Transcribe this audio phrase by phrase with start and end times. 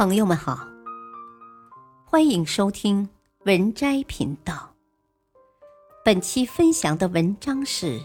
[0.00, 0.66] 朋友们好，
[2.06, 3.06] 欢迎收听
[3.44, 4.74] 文摘频道。
[6.02, 8.00] 本期分享的文章是：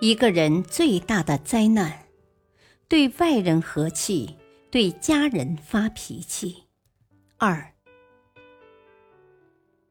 [0.00, 2.06] 一个人最大的灾难，
[2.86, 4.36] 对外人和气，
[4.70, 6.68] 对家人发脾气。
[7.36, 7.74] 二，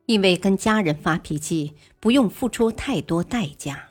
[0.05, 3.89] 因为跟家人发脾气不用付出太多代价，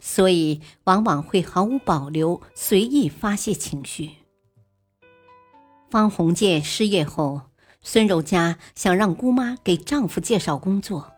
[0.00, 4.25] 所以往往会毫无保留、随意发泄情绪。
[5.96, 7.40] 方鸿渐失业后，
[7.80, 11.14] 孙柔嘉想让姑妈给丈夫介绍工作，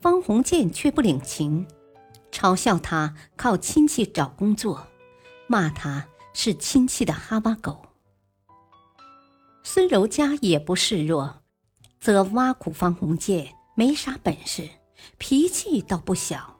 [0.00, 1.68] 方鸿渐却不领情，
[2.32, 4.88] 嘲笑他靠亲戚找工作，
[5.46, 7.80] 骂他是亲戚的哈巴狗。
[9.62, 11.36] 孙柔嘉也不示弱，
[12.00, 14.68] 则挖苦方鸿渐没啥本事，
[15.18, 16.56] 脾气倒不小，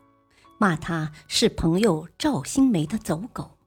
[0.59, 3.58] 骂他是朋友赵新梅的走狗。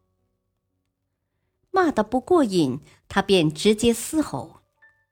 [1.72, 4.62] 骂得不过瘾，他便直接嘶吼：“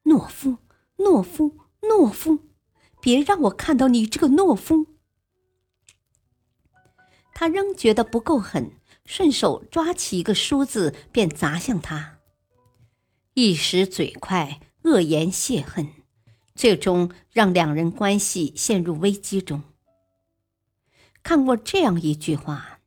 [0.03, 0.57] 懦夫，
[0.97, 2.39] 懦夫，懦夫！
[3.01, 4.87] 别让我看到你这个懦夫！”
[7.33, 8.73] 他仍觉得不够狠，
[9.05, 12.17] 顺手抓起一个梳子便砸向他。
[13.35, 15.87] 一时嘴快，恶言泄恨，
[16.55, 19.63] 最终让两人关系陷入危机中。
[21.23, 22.81] 看过这样一句话：“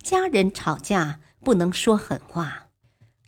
[0.00, 2.62] 家人吵架不能说狠话。”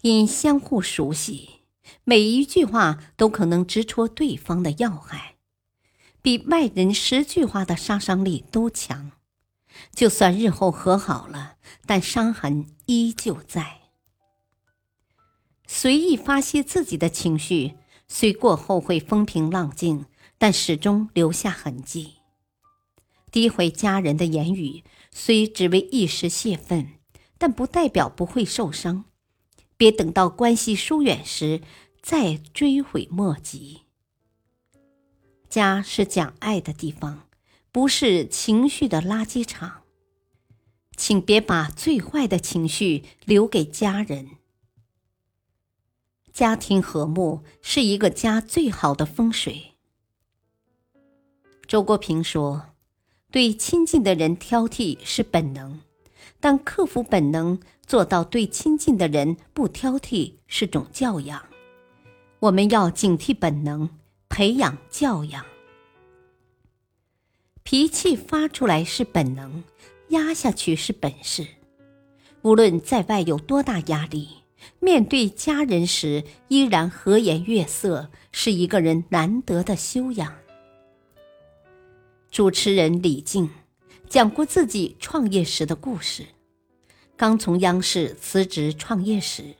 [0.03, 1.63] 因相互熟悉，
[2.05, 5.35] 每一句话都可能直戳对方的要害，
[6.23, 9.13] 比外人十句话的杀伤力都强。
[9.93, 13.81] 就算日后和好了，但伤痕依旧在。
[15.67, 17.75] 随意发泄自己的情绪，
[18.09, 20.07] 虽过后会风平浪静，
[20.39, 22.15] 但始终留下痕迹。
[23.31, 26.95] 诋毁家人的言语，虽只为一时泄愤，
[27.37, 29.05] 但不代表不会受伤。
[29.79, 31.62] 别等到关系疏远时
[32.03, 33.84] 再追悔莫及。
[35.48, 37.27] 家是讲爱的地方，
[37.72, 39.84] 不是情绪的垃圾场。
[40.97, 44.31] 请别把最坏的情绪留给家人。
[46.33, 49.77] 家庭和睦是一个家最好的风水。
[51.69, 52.75] 周国平说
[53.31, 55.81] ：“对亲近的人挑剔是本能。”
[56.41, 61.45] 但克服本能，做到对亲近的人不挑剔，是种教养。
[62.41, 63.91] 我们要警惕本能，
[64.28, 65.45] 培养教养。
[67.62, 69.65] 脾气发出来是本能，
[70.09, 71.47] 压下去是本事。
[72.43, 74.28] 无论在外有多大压力，
[74.78, 80.33] 面对家人时依然和颜悦色，是一个人难得的修养。
[82.31, 83.51] 主持人李静。
[84.09, 86.29] 讲过自己创业时的故事。
[87.15, 89.57] 刚从央视辞职创业时，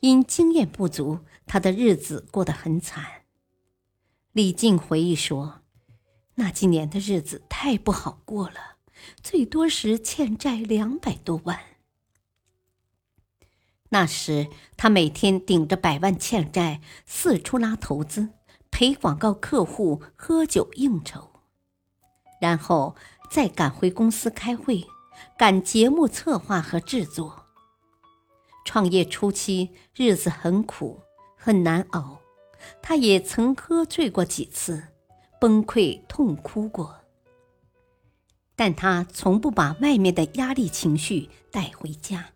[0.00, 3.04] 因经验不足，他的日子过得很惨。
[4.32, 5.60] 李静回忆说
[6.34, 8.76] ：“那几年的日子太不好过了，
[9.22, 11.60] 最多时欠债两百多万。
[13.90, 18.30] 那时他每天顶着百万欠债，四处拉投资，
[18.70, 21.30] 陪广告客户喝酒应酬，
[22.40, 22.96] 然后。”
[23.32, 24.86] 再赶回公司开会，
[25.38, 27.46] 赶节目策划和制作。
[28.62, 31.00] 创业初期日子很苦，
[31.34, 32.20] 很难熬，
[32.82, 34.88] 他也曾喝醉过几次，
[35.40, 36.94] 崩溃痛哭过。
[38.54, 42.32] 但他从不把外面的压力情绪带回家，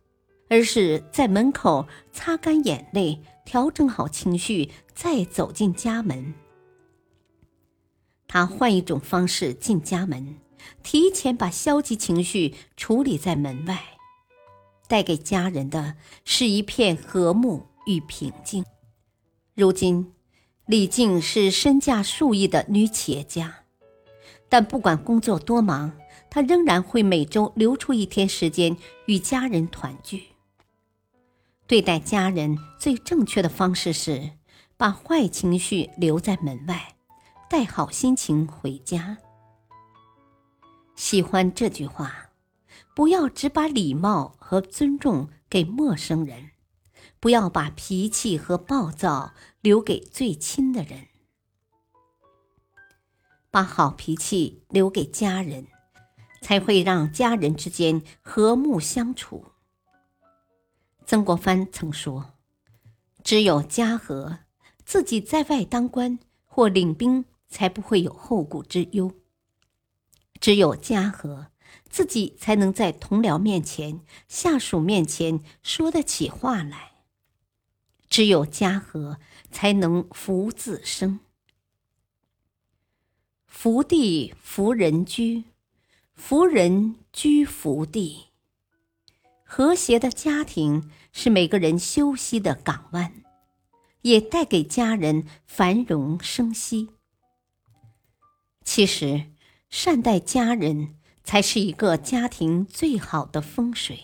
[0.49, 6.33] 而是在门口擦干眼泪，调整好情绪，再走进家门。
[8.27, 10.39] 他换一种方式进家门。
[10.83, 13.83] 提前把消极情绪处理在门外，
[14.89, 18.65] 带给家人的是一片和睦与平静。
[19.55, 20.13] 如今，
[20.67, 23.65] 李静是身价数亿的女企业家，
[24.49, 25.93] 但不管工作多忙，
[26.29, 30.25] 她仍然会每周留出一天时间与家人团聚。
[31.67, 34.31] 对待家人最正确的方式是
[34.77, 36.95] 把坏情绪留在门外，
[37.49, 39.19] 带好心情回家。
[40.97, 42.31] 喜欢这句话，
[42.95, 46.51] 不要只把礼貌和尊重给陌生人，
[47.21, 51.09] 不要把脾气和暴躁留给最亲的人，
[53.51, 55.67] 把好脾气留给家人，
[56.41, 59.53] 才会让家人之间和睦相处。
[61.05, 62.33] 曾国藩曾说
[63.23, 64.39] ：“只有家和，
[64.87, 69.13] 自己在外当官或领兵，才不会有后顾之忧。”
[70.41, 71.49] 只有家和，
[71.89, 76.93] 自己才能在同僚面前、下属面前说得起话来。
[78.09, 79.19] 只有家和，
[79.51, 81.21] 才能福自生。
[83.47, 85.45] 福地福人居，
[86.15, 88.27] 福人居福地。
[89.43, 93.25] 和谐的家庭是每个人休息的港湾，
[94.03, 96.91] 也带给家人繁荣生息。
[98.63, 99.31] 其实，
[99.69, 104.01] 善待家人才是一个家庭最好的风水。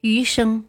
[0.00, 0.66] 余生，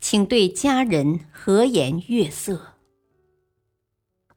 [0.00, 2.54] 请对家人和颜悦色。《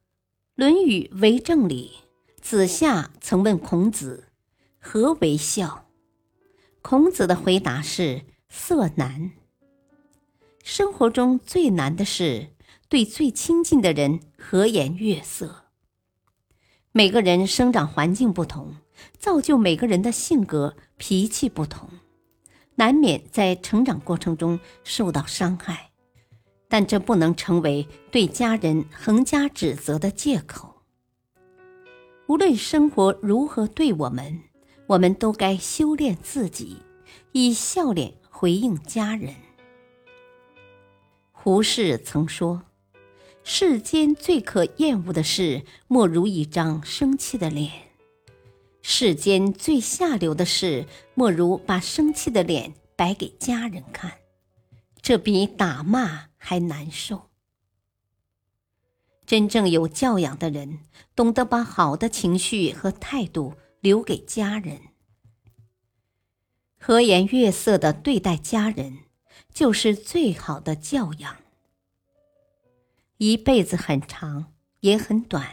[0.54, 1.92] 论语·为政》里，
[2.40, 4.28] 子夏曾问孔子
[4.78, 5.88] ：“何为孝？”
[6.82, 9.32] 孔子的回答是：“色难。”
[10.62, 12.54] 生活中最难的是
[12.88, 15.65] 对最亲近的人和颜悦色。
[16.96, 18.74] 每个人生长环境不同，
[19.18, 21.90] 造就每个人的性格脾气不同，
[22.76, 25.90] 难免在成长过程中受到伤害。
[26.68, 30.74] 但这不能成为对家人横加指责的借口。
[32.28, 34.40] 无论生活如何对我们，
[34.86, 36.78] 我们都该修炼自己，
[37.32, 39.34] 以笑脸回应家人。
[41.30, 42.62] 胡适曾说
[43.48, 47.70] ：“世间最可厌恶的事，莫如一张生气的脸；
[48.82, 50.84] 世间最下流的事，
[51.14, 54.14] 莫如把生气的脸摆给家人看。
[55.00, 57.30] 这比打骂。”还难受。
[59.26, 60.78] 真正有教养的人，
[61.16, 64.80] 懂得把好的情绪和态度留给家人，
[66.78, 68.98] 和颜悦色的对待家人，
[69.52, 71.36] 就是最好的教养。
[73.18, 75.46] 一辈子很长，也很短，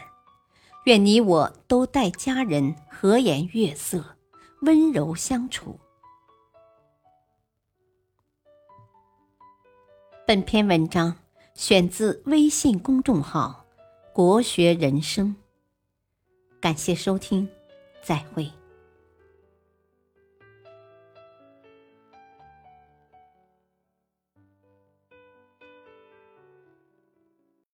[0.84, 4.18] 愿你我都待家人和颜悦色，
[4.64, 5.80] 温柔相处。
[10.28, 11.16] 本篇文章
[11.54, 13.66] 选自微信公众号
[14.12, 15.34] “国学人生”，
[16.60, 17.48] 感谢收听，
[18.02, 18.52] 再会。